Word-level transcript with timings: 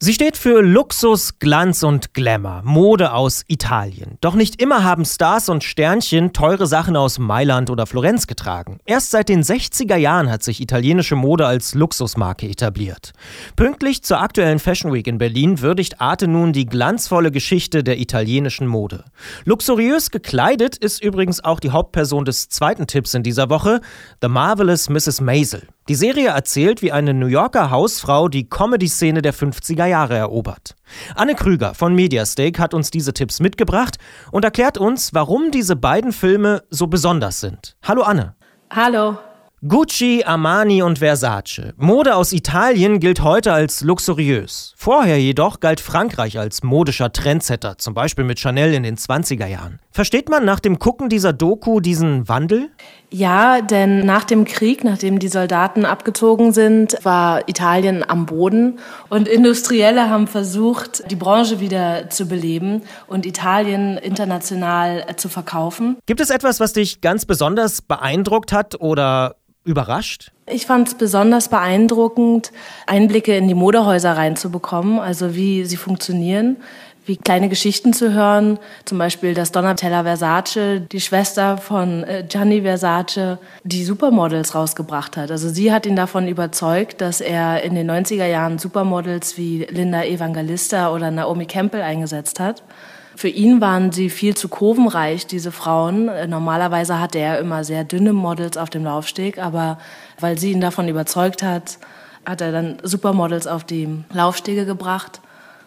Sie 0.00 0.14
steht 0.14 0.36
für 0.36 0.62
Luxus, 0.62 1.40
Glanz 1.40 1.82
und 1.82 2.14
Glamour, 2.14 2.62
Mode 2.64 3.12
aus 3.12 3.42
Italien. 3.48 4.16
Doch 4.20 4.36
nicht 4.36 4.62
immer 4.62 4.84
haben 4.84 5.04
Stars 5.04 5.48
und 5.48 5.64
Sternchen 5.64 6.32
teure 6.32 6.68
Sachen 6.68 6.96
aus 6.96 7.18
Mailand 7.18 7.68
oder 7.68 7.84
Florenz 7.84 8.28
getragen. 8.28 8.78
Erst 8.84 9.10
seit 9.10 9.28
den 9.28 9.42
60er 9.42 9.96
Jahren 9.96 10.30
hat 10.30 10.44
sich 10.44 10.60
italienische 10.60 11.16
Mode 11.16 11.48
als 11.48 11.74
Luxusmarke 11.74 12.48
etabliert. 12.48 13.12
Pünktlich 13.56 14.04
zur 14.04 14.20
aktuellen 14.20 14.60
Fashion 14.60 14.92
Week 14.92 15.08
in 15.08 15.18
Berlin 15.18 15.62
würdigt 15.62 16.00
Arte 16.00 16.28
nun 16.28 16.52
die 16.52 16.66
glanzvolle 16.66 17.32
Geschichte 17.32 17.82
der 17.82 17.98
italienischen 17.98 18.68
Mode. 18.68 19.02
Luxuriös 19.46 20.12
gekleidet 20.12 20.76
ist 20.76 21.02
übrigens 21.02 21.42
auch 21.42 21.58
die 21.58 21.70
Hauptperson 21.70 22.24
des 22.24 22.48
zweiten 22.48 22.86
Tipps 22.86 23.14
in 23.14 23.24
dieser 23.24 23.50
Woche, 23.50 23.80
The 24.22 24.28
Marvelous 24.28 24.88
Mrs. 24.88 25.20
Maisel. 25.20 25.66
Die 25.88 25.94
Serie 25.94 26.28
erzählt, 26.28 26.82
wie 26.82 26.92
eine 26.92 27.14
New 27.14 27.28
Yorker 27.28 27.70
Hausfrau 27.70 28.28
die 28.28 28.46
Comedy-Szene 28.46 29.22
der 29.22 29.32
50er 29.32 29.87
Jahre 29.88 30.16
erobert. 30.16 30.76
Anne 31.14 31.34
Krüger 31.34 31.74
von 31.74 31.94
Mediastake 31.94 32.60
hat 32.60 32.74
uns 32.74 32.90
diese 32.90 33.12
Tipps 33.12 33.40
mitgebracht 33.40 33.98
und 34.30 34.44
erklärt 34.44 34.78
uns, 34.78 35.14
warum 35.14 35.50
diese 35.50 35.76
beiden 35.76 36.12
Filme 36.12 36.62
so 36.70 36.86
besonders 36.86 37.40
sind. 37.40 37.76
Hallo 37.82 38.02
Anne. 38.02 38.34
Hallo. 38.70 39.18
Gucci, 39.66 40.22
Armani 40.24 40.82
und 40.84 41.00
Versace. 41.00 41.72
Mode 41.76 42.14
aus 42.14 42.32
Italien 42.32 43.00
gilt 43.00 43.22
heute 43.22 43.52
als 43.52 43.80
luxuriös. 43.80 44.72
Vorher 44.76 45.20
jedoch 45.20 45.58
galt 45.58 45.80
Frankreich 45.80 46.38
als 46.38 46.62
modischer 46.62 47.12
Trendsetter, 47.12 47.76
zum 47.76 47.92
Beispiel 47.92 48.24
mit 48.24 48.38
Chanel 48.38 48.72
in 48.72 48.84
den 48.84 48.96
20er 48.96 49.46
Jahren. 49.46 49.80
Versteht 49.90 50.28
man 50.28 50.44
nach 50.44 50.60
dem 50.60 50.78
Gucken 50.78 51.08
dieser 51.08 51.32
Doku 51.32 51.80
diesen 51.80 52.28
Wandel? 52.28 52.70
Ja, 53.10 53.62
denn 53.62 54.04
nach 54.04 54.24
dem 54.24 54.44
Krieg, 54.44 54.84
nachdem 54.84 55.18
die 55.18 55.28
Soldaten 55.28 55.86
abgezogen 55.86 56.52
sind, 56.52 56.98
war 57.02 57.48
Italien 57.48 58.04
am 58.08 58.26
Boden 58.26 58.78
und 59.08 59.28
Industrielle 59.28 60.10
haben 60.10 60.26
versucht, 60.26 61.10
die 61.10 61.16
Branche 61.16 61.58
wieder 61.60 62.10
zu 62.10 62.26
beleben 62.26 62.82
und 63.06 63.24
Italien 63.24 63.96
international 63.96 65.06
zu 65.16 65.28
verkaufen. 65.28 65.96
Gibt 66.06 66.20
es 66.20 66.28
etwas, 66.28 66.60
was 66.60 66.74
dich 66.74 67.00
ganz 67.00 67.24
besonders 67.24 67.80
beeindruckt 67.80 68.52
hat 68.52 68.78
oder 68.80 69.36
überrascht? 69.64 70.32
Ich 70.46 70.66
fand 70.66 70.88
es 70.88 70.94
besonders 70.94 71.48
beeindruckend, 71.48 72.52
Einblicke 72.86 73.36
in 73.36 73.48
die 73.48 73.54
Modehäuser 73.54 74.16
reinzubekommen, 74.16 74.98
also 74.98 75.34
wie 75.34 75.64
sie 75.64 75.76
funktionieren, 75.76 76.56
wie 77.08 77.16
kleine 77.16 77.48
Geschichten 77.48 77.94
zu 77.94 78.12
hören, 78.12 78.58
zum 78.84 78.98
Beispiel, 78.98 79.32
dass 79.32 79.50
Donatella 79.50 80.04
Versace, 80.04 80.80
die 80.92 81.00
Schwester 81.00 81.56
von 81.56 82.04
äh, 82.04 82.24
Gianni 82.28 82.60
Versace, 82.62 83.38
die 83.64 83.82
Supermodels 83.82 84.54
rausgebracht 84.54 85.16
hat. 85.16 85.30
Also 85.30 85.48
sie 85.48 85.72
hat 85.72 85.86
ihn 85.86 85.96
davon 85.96 86.28
überzeugt, 86.28 87.00
dass 87.00 87.22
er 87.22 87.62
in 87.62 87.74
den 87.74 87.90
90er 87.90 88.26
Jahren 88.26 88.58
Supermodels 88.58 89.38
wie 89.38 89.66
Linda 89.70 90.04
Evangelista 90.04 90.92
oder 90.92 91.10
Naomi 91.10 91.46
Campbell 91.46 91.80
eingesetzt 91.80 92.40
hat. 92.40 92.62
Für 93.16 93.28
ihn 93.28 93.60
waren 93.60 93.90
sie 93.90 94.10
viel 94.10 94.36
zu 94.36 94.48
kurvenreich, 94.48 95.26
diese 95.26 95.50
Frauen. 95.50 96.10
Normalerweise 96.28 97.00
hatte 97.00 97.18
er 97.18 97.40
immer 97.40 97.64
sehr 97.64 97.82
dünne 97.84 98.12
Models 98.12 98.56
auf 98.56 98.70
dem 98.70 98.84
Laufsteg, 98.84 99.38
aber 99.38 99.78
weil 100.20 100.38
sie 100.38 100.52
ihn 100.52 100.60
davon 100.60 100.88
überzeugt 100.88 101.42
hat, 101.42 101.78
hat 102.24 102.42
er 102.42 102.52
dann 102.52 102.76
Supermodels 102.82 103.46
auf 103.46 103.64
die 103.64 103.88
Laufstege 104.12 104.66
gebracht. 104.66 105.20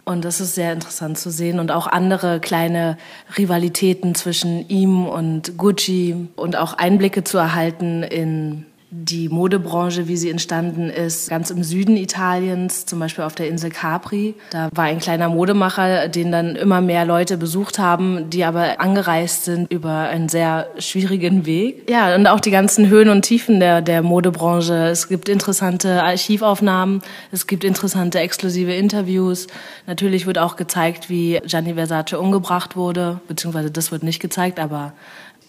Und 0.04 0.26
das 0.26 0.42
ist 0.42 0.56
sehr 0.56 0.74
interessant 0.74 1.18
zu 1.18 1.30
sehen. 1.30 1.60
Und 1.60 1.72
auch 1.72 1.88
andere 1.88 2.40
kleine 2.40 2.98
Rivalitäten 3.38 4.16
zwischen 4.16 4.68
ihm 4.68 5.06
und 5.06 5.58
Gucci 5.58 6.28
und 6.36 6.56
auch 6.56 6.74
Einblicke 6.74 7.24
zu 7.24 7.38
erhalten 7.38 8.04
in 8.04 8.66
die 8.94 9.30
Modebranche, 9.30 10.10
wie 10.10 10.18
sie 10.18 10.30
entstanden 10.30 10.90
ist, 10.90 11.30
ganz 11.30 11.50
im 11.50 11.64
Süden 11.64 11.96
Italiens, 11.96 12.86
zum 12.86 13.00
Beispiel 13.00 13.24
auf 13.24 13.36
der 13.36 13.48
Insel 13.48 13.70
Capri. 13.70 14.36
Da 14.50 14.70
war 14.74 14.84
ein 14.84 15.00
kleiner 15.00 15.30
Modemacher, 15.30 16.10
den 16.10 16.34
dann 16.34 16.58
immer 16.58 16.82
mehr 16.82 17.06
Leute 17.06 17.38
besucht 17.38 17.80
haben, 17.80 18.30
die 18.30 18.44
aber 18.44 18.82
angereist 18.82 19.46
sind 19.46 19.72
über 19.72 19.92
einen 19.92 20.28
sehr 20.28 20.68
schwierigen 20.78 21.46
Weg. 21.46 21.90
Ja, 21.90 22.14
und 22.14 22.28
auch 22.28 22.42
die 22.42 22.52
ganzen 22.52 22.90
Höhen 22.90 23.08
und 23.08 23.22
Tiefen 23.22 23.62
der, 23.62 23.82
der 23.82 24.02
Modebranche. 24.02 24.90
Es 24.90 25.08
gibt 25.08 25.30
interessante 25.30 26.04
Archivaufnahmen, 26.04 27.02
es 27.32 27.48
gibt 27.48 27.64
interessante 27.64 28.20
exklusive 28.20 28.74
Interviews. 28.74 29.48
Natürlich 29.88 30.26
wird 30.26 30.38
auch 30.38 30.58
gezeigt, 30.58 31.10
wie 31.10 31.40
Gianni 31.46 31.76
Versace 31.76 32.20
umgebracht 32.20 32.76
wurde, 32.76 33.22
beziehungsweise 33.30 33.72
das 33.72 33.94
wird 33.94 34.04
nicht 34.04 34.20
gezeigt, 34.20 34.60
aber 34.60 34.92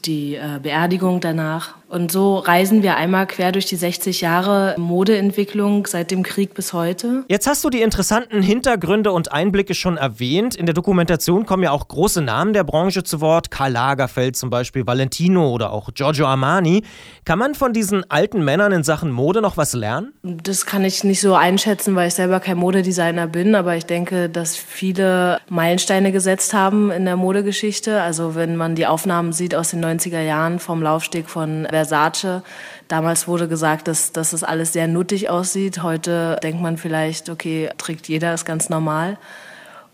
die 0.05 0.35
äh, 0.35 0.59
Beerdigung 0.63 1.21
danach. 1.21 1.75
Und 1.93 2.11
so 2.11 2.39
reisen 2.39 2.83
wir 2.83 2.97
einmal 2.97 3.27
quer 3.27 3.53
durch 3.53 3.67
die 3.67 3.77
60 3.77 4.23
Jahre 4.23 4.75
Modeentwicklung 4.79 5.87
seit 5.87 6.11
dem 6.11 6.23
Krieg 6.23 6.55
bis 6.55 6.73
heute. 6.73 7.25
Jetzt 7.29 7.47
hast 7.47 7.63
du 7.65 7.69
die 7.69 7.83
interessanten 7.83 8.41
Hintergründe 8.41 9.13
und 9.13 9.31
Einblicke 9.31 9.75
schon 9.75 9.99
erwähnt. 9.99 10.55
In 10.55 10.65
der 10.65 10.75
Dokumentation 10.75 11.45
kommen 11.45 11.65
ja 11.65 11.71
auch 11.71 11.87
große 11.87 12.23
Namen 12.23 12.55
der 12.55 12.65
Branche 12.65 13.05
zu 13.05 13.21
Wort. 13.21 13.51
Karl 13.51 13.73
Lagerfeld 13.73 14.37
zum 14.37 14.49
Beispiel, 14.49 14.87
Valentino 14.87 15.51
oder 15.51 15.71
auch 15.71 15.93
Giorgio 15.93 16.25
Armani. 16.25 16.83
Kann 17.27 17.39
man 17.39 17.55
von 17.55 17.75
diesen 17.75 18.11
alten 18.11 18.43
Männern 18.43 18.73
in 18.73 18.85
Sachen 18.85 19.11
Mode 19.11 19.43
noch 19.43 19.59
was 19.59 19.75
lernen? 19.75 20.15
Das 20.23 20.65
kann 20.65 20.87
ich 20.87 21.05
nicht 21.05 21.21
so 21.21 21.35
einschätzen, 21.35 21.95
weil 21.95 22.09
ich 22.09 22.15
selber 22.15 22.41
kein 22.41 22.57
Modedesigner 22.57 23.27
bin. 23.27 23.55
Aber 23.55 23.77
ich 23.77 23.85
denke, 23.85 24.31
dass 24.31 24.57
viele 24.57 25.41
Meilensteine 25.51 26.11
gesetzt 26.11 26.55
haben 26.55 26.91
in 26.91 27.05
der 27.05 27.17
Modegeschichte. 27.17 28.01
Also 28.01 28.35
wenn 28.35 28.57
man 28.57 28.77
die 28.77 28.87
Aufnahmen 28.87 29.35
sieht 29.35 29.55
aus 29.55 29.73
den 29.73 29.85
90er 29.85 30.23
Jahren 30.23 30.59
vom 30.59 30.81
Laufsteg 30.81 31.29
von 31.29 31.67
Versace. 31.85 32.43
Damals 32.89 33.29
wurde 33.29 33.49
gesagt, 33.49 33.89
dass, 33.89 34.13
dass 34.13 34.31
das 34.31 34.45
alles 34.45 34.73
sehr 34.73 34.89
nuttig 34.89 35.31
aussieht. 35.31 35.83
Heute 35.83 36.39
denkt 36.43 36.63
man 36.63 36.77
vielleicht, 36.77 37.29
okay, 37.29 37.71
trägt 37.79 38.09
jeder, 38.09 38.35
ist 38.35 38.45
ganz 38.45 38.69
normal. 38.69 39.19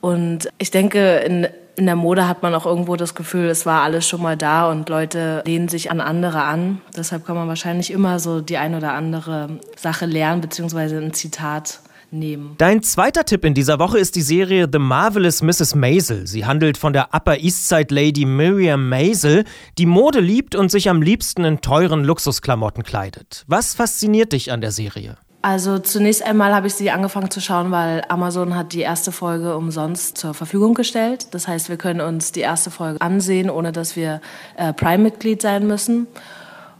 Und 0.00 0.48
ich 0.58 0.70
denke, 0.70 1.16
in, 1.18 1.48
in 1.76 1.86
der 1.86 1.96
Mode 1.96 2.28
hat 2.28 2.42
man 2.42 2.54
auch 2.54 2.66
irgendwo 2.66 2.96
das 2.96 3.14
Gefühl, 3.14 3.48
es 3.48 3.66
war 3.66 3.82
alles 3.82 4.06
schon 4.06 4.22
mal 4.22 4.36
da 4.36 4.70
und 4.70 4.88
Leute 4.88 5.42
lehnen 5.46 5.68
sich 5.68 5.90
an 5.90 6.00
andere 6.00 6.42
an. 6.42 6.80
Deshalb 6.96 7.26
kann 7.26 7.36
man 7.36 7.48
wahrscheinlich 7.48 7.90
immer 7.90 8.18
so 8.18 8.40
die 8.40 8.58
ein 8.58 8.74
oder 8.74 8.92
andere 8.92 9.48
Sache 9.76 10.06
lernen, 10.06 10.40
beziehungsweise 10.40 10.98
ein 10.98 11.14
Zitat 11.14 11.80
nehmen. 12.10 12.54
Dein 12.58 12.82
zweiter 12.82 13.24
Tipp 13.24 13.44
in 13.44 13.54
dieser 13.54 13.78
Woche 13.78 13.98
ist 13.98 14.16
die 14.16 14.22
Serie 14.22 14.68
The 14.70 14.78
Marvelous 14.78 15.42
Mrs. 15.42 15.74
Maisel. 15.74 16.26
Sie 16.26 16.46
handelt 16.46 16.78
von 16.78 16.92
der 16.92 17.14
Upper 17.14 17.38
East 17.38 17.68
Side 17.68 17.94
Lady 17.94 18.24
Miriam 18.24 18.88
Maisel, 18.88 19.44
die 19.78 19.86
Mode 19.86 20.20
liebt 20.20 20.54
und 20.54 20.70
sich 20.70 20.88
am 20.88 21.02
liebsten 21.02 21.44
in 21.44 21.60
teuren 21.60 22.04
Luxusklamotten 22.04 22.82
kleidet. 22.82 23.44
Was 23.46 23.74
fasziniert 23.74 24.32
dich 24.32 24.52
an 24.52 24.60
der 24.60 24.72
Serie? 24.72 25.16
Also 25.40 25.78
zunächst 25.78 26.24
einmal 26.24 26.52
habe 26.52 26.66
ich 26.66 26.74
sie 26.74 26.90
angefangen 26.90 27.30
zu 27.30 27.40
schauen, 27.40 27.70
weil 27.70 28.02
Amazon 28.08 28.56
hat 28.56 28.72
die 28.72 28.80
erste 28.80 29.12
Folge 29.12 29.56
umsonst 29.56 30.18
zur 30.18 30.34
Verfügung 30.34 30.74
gestellt. 30.74 31.28
Das 31.32 31.46
heißt, 31.46 31.68
wir 31.68 31.76
können 31.76 32.00
uns 32.00 32.32
die 32.32 32.40
erste 32.40 32.72
Folge 32.72 33.00
ansehen, 33.00 33.48
ohne 33.48 33.70
dass 33.70 33.94
wir 33.94 34.20
äh, 34.56 34.72
Prime-Mitglied 34.72 35.40
sein 35.40 35.66
müssen. 35.68 36.08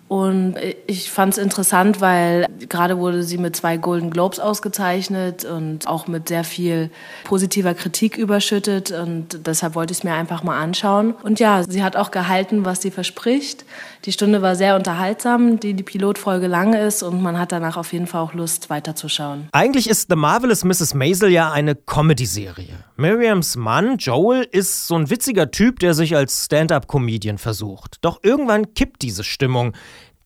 Und 0.08 0.54
ich 0.86 1.10
fand 1.10 1.34
es 1.34 1.38
interessant, 1.38 2.00
weil 2.00 2.46
gerade 2.68 2.98
wurde 2.98 3.22
sie 3.22 3.36
mit 3.36 3.54
zwei 3.54 3.76
Golden 3.76 4.10
Globes 4.10 4.40
ausgezeichnet 4.40 5.44
und 5.44 5.86
auch 5.86 6.06
mit 6.06 6.28
sehr 6.28 6.44
viel 6.44 6.90
positiver 7.24 7.74
Kritik 7.74 8.16
überschüttet. 8.16 8.90
Und 8.90 9.46
deshalb 9.46 9.74
wollte 9.74 9.92
ich 9.92 9.98
es 9.98 10.04
mir 10.04 10.14
einfach 10.14 10.42
mal 10.42 10.58
anschauen. 10.58 11.14
Und 11.22 11.40
ja, 11.40 11.62
sie 11.62 11.82
hat 11.82 11.96
auch 11.96 12.10
gehalten, 12.10 12.64
was 12.64 12.80
sie 12.80 12.90
verspricht. 12.90 13.66
Die 14.06 14.12
Stunde 14.12 14.40
war 14.40 14.56
sehr 14.56 14.76
unterhaltsam, 14.76 15.60
die 15.60 15.74
die 15.74 15.82
Pilotfolge 15.82 16.46
lang 16.46 16.72
ist 16.72 17.02
und 17.02 17.22
man 17.22 17.38
hat 17.38 17.52
danach 17.52 17.76
auf 17.76 17.92
jeden 17.92 18.06
Fall 18.06 18.22
auch 18.22 18.32
Lust, 18.32 18.70
weiterzuschauen. 18.70 19.48
Eigentlich 19.52 19.90
ist 19.90 20.08
The 20.08 20.16
Marvelous 20.16 20.64
Mrs. 20.64 20.94
Maisel 20.94 21.30
ja 21.30 21.52
eine 21.52 21.74
Comedy-Serie. 21.74 22.87
Miriams 23.00 23.54
Mann, 23.54 23.98
Joel, 23.98 24.42
ist 24.42 24.88
so 24.88 24.96
ein 24.96 25.08
witziger 25.08 25.52
Typ, 25.52 25.78
der 25.78 25.94
sich 25.94 26.16
als 26.16 26.46
Stand-up-Comedian 26.46 27.38
versucht. 27.38 27.98
Doch 28.00 28.18
irgendwann 28.24 28.74
kippt 28.74 29.02
diese 29.02 29.22
Stimmung. 29.22 29.76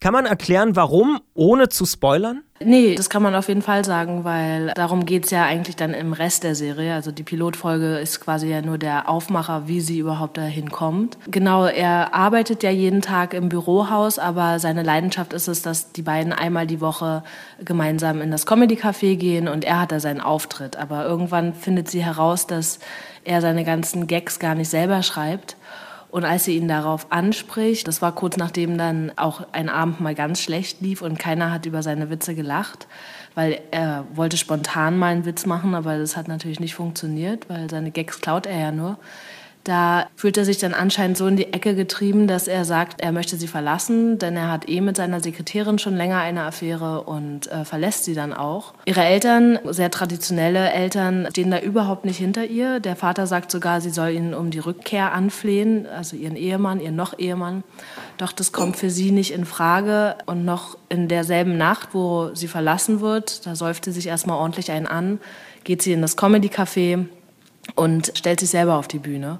Kann 0.02 0.14
man 0.14 0.26
erklären, 0.26 0.74
warum, 0.74 1.20
ohne 1.32 1.68
zu 1.68 1.86
spoilern? 1.86 2.42
Nee, 2.58 2.96
das 2.96 3.08
kann 3.08 3.22
man 3.22 3.36
auf 3.36 3.46
jeden 3.46 3.62
Fall 3.62 3.84
sagen, 3.84 4.24
weil 4.24 4.72
darum 4.74 5.06
geht 5.06 5.26
es 5.26 5.30
ja 5.30 5.44
eigentlich 5.44 5.76
dann 5.76 5.94
im 5.94 6.12
Rest 6.12 6.42
der 6.42 6.56
Serie. 6.56 6.94
Also 6.94 7.12
die 7.12 7.22
Pilotfolge 7.22 7.98
ist 7.98 8.20
quasi 8.20 8.48
ja 8.48 8.62
nur 8.62 8.78
der 8.78 9.08
Aufmacher, 9.08 9.68
wie 9.68 9.80
sie 9.80 10.00
überhaupt 10.00 10.38
dahin 10.38 10.72
kommt. 10.72 11.18
Genau, 11.30 11.66
er 11.66 12.14
arbeitet 12.14 12.64
ja 12.64 12.70
jeden 12.70 13.00
Tag 13.00 13.32
im 13.32 13.48
Bürohaus, 13.48 14.18
aber 14.18 14.58
seine 14.58 14.82
Leidenschaft 14.82 15.32
ist 15.32 15.46
es, 15.46 15.62
dass 15.62 15.92
die 15.92 16.02
beiden 16.02 16.32
einmal 16.32 16.66
die 16.66 16.80
Woche 16.80 17.22
gemeinsam 17.64 18.20
in 18.20 18.32
das 18.32 18.44
Comedy 18.44 18.74
Café 18.74 19.14
gehen 19.14 19.46
und 19.46 19.64
er 19.64 19.82
hat 19.82 19.92
da 19.92 20.00
seinen 20.00 20.20
Auftritt. 20.20 20.76
Aber 20.76 21.04
irgendwann 21.04 21.54
findet 21.54 21.88
sie 21.88 22.04
heraus, 22.04 22.48
dass 22.48 22.80
er 23.22 23.40
seine 23.40 23.62
ganzen 23.62 24.08
Gags 24.08 24.40
gar 24.40 24.56
nicht 24.56 24.68
selber 24.68 25.04
schreibt 25.04 25.56
und 26.12 26.26
als 26.26 26.44
sie 26.44 26.58
ihn 26.58 26.68
darauf 26.68 27.06
anspricht, 27.08 27.88
das 27.88 28.02
war 28.02 28.14
kurz 28.14 28.36
nachdem 28.36 28.76
dann 28.76 29.12
auch 29.16 29.46
ein 29.52 29.70
Abend 29.70 30.00
mal 30.00 30.14
ganz 30.14 30.42
schlecht 30.42 30.82
lief 30.82 31.00
und 31.00 31.18
keiner 31.18 31.50
hat 31.50 31.64
über 31.64 31.82
seine 31.82 32.10
Witze 32.10 32.34
gelacht, 32.34 32.86
weil 33.34 33.60
er 33.70 34.04
wollte 34.12 34.36
spontan 34.36 34.98
mal 34.98 35.12
einen 35.12 35.24
Witz 35.24 35.46
machen, 35.46 35.74
aber 35.74 35.96
das 35.96 36.14
hat 36.14 36.28
natürlich 36.28 36.60
nicht 36.60 36.74
funktioniert, 36.74 37.48
weil 37.48 37.70
seine 37.70 37.90
Gags 37.90 38.20
klaut 38.20 38.44
er 38.44 38.58
ja 38.58 38.72
nur. 38.72 38.98
Da 39.64 40.08
fühlt 40.16 40.36
er 40.36 40.44
sich 40.44 40.58
dann 40.58 40.74
anscheinend 40.74 41.16
so 41.16 41.26
in 41.26 41.36
die 41.36 41.52
Ecke 41.52 41.76
getrieben, 41.76 42.26
dass 42.26 42.48
er 42.48 42.64
sagt, 42.64 43.00
er 43.00 43.12
möchte 43.12 43.36
sie 43.36 43.46
verlassen, 43.46 44.18
denn 44.18 44.36
er 44.36 44.50
hat 44.50 44.68
eh 44.68 44.80
mit 44.80 44.96
seiner 44.96 45.20
Sekretärin 45.20 45.78
schon 45.78 45.96
länger 45.96 46.18
eine 46.18 46.42
Affäre 46.42 47.02
und 47.02 47.50
äh, 47.52 47.64
verlässt 47.64 48.04
sie 48.04 48.14
dann 48.14 48.32
auch. 48.32 48.74
Ihre 48.86 49.04
Eltern, 49.04 49.60
sehr 49.66 49.90
traditionelle 49.90 50.72
Eltern, 50.72 51.28
stehen 51.30 51.50
da 51.52 51.60
überhaupt 51.60 52.04
nicht 52.04 52.18
hinter 52.18 52.44
ihr. 52.44 52.80
Der 52.80 52.96
Vater 52.96 53.28
sagt 53.28 53.52
sogar, 53.52 53.80
sie 53.80 53.90
soll 53.90 54.10
ihn 54.10 54.34
um 54.34 54.50
die 54.50 54.58
Rückkehr 54.58 55.12
anflehen, 55.12 55.86
also 55.86 56.16
ihren 56.16 56.36
Ehemann, 56.36 56.80
ihren 56.80 56.96
noch 56.96 57.18
Ehemann. 57.18 57.62
Doch 58.18 58.32
das 58.32 58.50
kommt 58.50 58.76
für 58.76 58.90
sie 58.90 59.12
nicht 59.12 59.32
in 59.32 59.44
Frage. 59.44 60.16
Und 60.26 60.44
noch 60.44 60.76
in 60.88 61.06
derselben 61.06 61.56
Nacht, 61.56 61.90
wo 61.92 62.34
sie 62.34 62.48
verlassen 62.48 63.00
wird, 63.00 63.46
da 63.46 63.54
säuft 63.54 63.84
sie 63.84 63.92
sich 63.92 64.08
erstmal 64.08 64.38
ordentlich 64.38 64.72
einen 64.72 64.86
an, 64.86 65.20
geht 65.62 65.82
sie 65.82 65.92
in 65.92 66.02
das 66.02 66.18
Comedy-Café 66.18 67.06
und 67.74 68.12
stellt 68.14 68.40
sich 68.40 68.50
selber 68.50 68.76
auf 68.76 68.88
die 68.88 68.98
Bühne. 68.98 69.38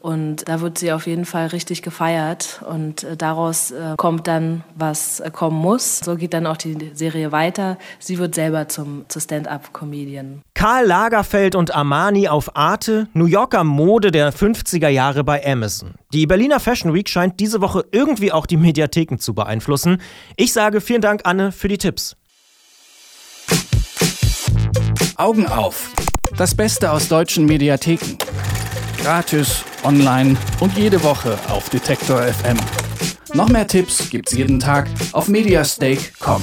Und 0.00 0.48
da 0.48 0.60
wird 0.60 0.78
sie 0.78 0.92
auf 0.92 1.08
jeden 1.08 1.24
Fall 1.24 1.48
richtig 1.48 1.82
gefeiert 1.82 2.62
und 2.68 3.02
äh, 3.02 3.16
daraus 3.16 3.72
äh, 3.72 3.94
kommt 3.96 4.28
dann, 4.28 4.62
was 4.76 5.18
äh, 5.18 5.30
kommen 5.32 5.56
muss. 5.56 5.98
So 5.98 6.14
geht 6.14 6.34
dann 6.34 6.46
auch 6.46 6.56
die 6.56 6.92
Serie 6.94 7.32
weiter. 7.32 7.78
Sie 7.98 8.18
wird 8.18 8.36
selber 8.36 8.68
zum, 8.68 9.06
zur 9.08 9.20
Stand-up-Comedian. 9.20 10.42
Karl 10.54 10.86
Lagerfeld 10.86 11.56
und 11.56 11.74
Armani 11.74 12.28
auf 12.28 12.54
Arte, 12.56 13.08
New 13.12 13.26
Yorker 13.26 13.64
Mode 13.64 14.12
der 14.12 14.32
50er 14.32 14.88
Jahre 14.88 15.24
bei 15.24 15.44
Amazon. 15.44 15.94
Die 16.12 16.26
Berliner 16.26 16.60
Fashion 16.60 16.94
Week 16.94 17.08
scheint 17.08 17.40
diese 17.40 17.60
Woche 17.60 17.84
irgendwie 17.90 18.30
auch 18.30 18.46
die 18.46 18.56
Mediatheken 18.56 19.18
zu 19.18 19.34
beeinflussen. 19.34 20.00
Ich 20.36 20.52
sage 20.52 20.80
vielen 20.80 21.02
Dank, 21.02 21.22
Anne, 21.24 21.50
für 21.50 21.66
die 21.66 21.78
Tipps. 21.78 22.14
Augen 25.16 25.48
auf. 25.48 25.90
Das 26.36 26.54
Beste 26.54 26.90
aus 26.90 27.08
deutschen 27.08 27.46
Mediatheken. 27.46 28.16
Gratis, 29.02 29.64
online 29.84 30.36
und 30.60 30.76
jede 30.76 31.02
Woche 31.02 31.38
auf 31.48 31.68
Detektor 31.70 32.22
FM. 32.22 32.56
Noch 33.34 33.48
mehr 33.48 33.66
Tipps 33.66 34.08
gibt's 34.10 34.32
jeden 34.32 34.60
Tag 34.60 34.88
auf 35.12 35.28
mediastake.com. 35.28 36.42